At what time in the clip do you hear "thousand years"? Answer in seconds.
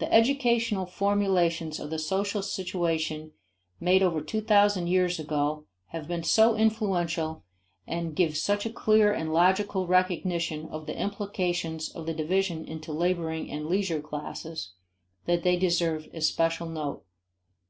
4.42-5.18